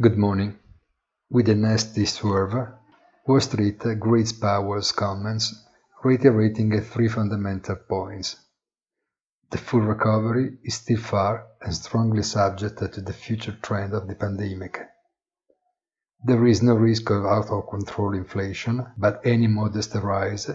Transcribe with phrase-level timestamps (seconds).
[0.00, 0.56] Good morning.
[1.28, 2.54] With a nasty swerve,
[3.26, 5.66] Wall Street greets Powell's comments,
[6.04, 8.36] reiterating three fundamental points.
[9.50, 14.14] The full recovery is still far and strongly subject to the future trend of the
[14.14, 14.78] pandemic.
[16.22, 20.48] There is no risk of out-of-control inflation, but any modest rise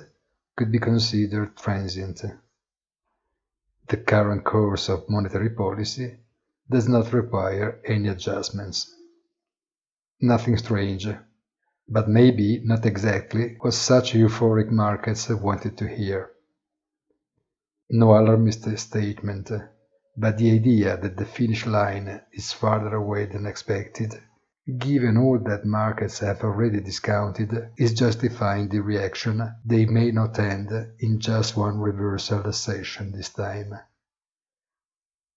[0.55, 2.21] could be considered transient.
[3.89, 6.15] The current course of monetary policy
[6.69, 8.89] does not require any adjustments.
[10.21, 11.07] Nothing strange,
[11.89, 16.29] but maybe not exactly what such euphoric markets wanted to hear.
[17.89, 19.51] No alarmist statement,
[20.15, 24.13] but the idea that the finish line is farther away than expected,
[24.77, 30.69] given all that markets have already discounted, is justifying the reaction they may not end
[30.99, 33.73] in just one reversal session this time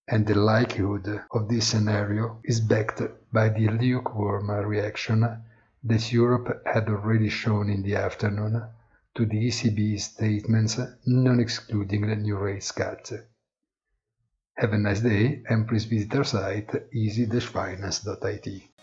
[0.09, 5.43] and the likelihood of this scenario is backed by the lukewarm reaction
[5.83, 8.63] that Europe had already shown in the afternoon
[9.15, 13.11] to the ECB statements non excluding the new rates cut.
[14.57, 18.76] Have a nice day and please visit our site easy-finance.it.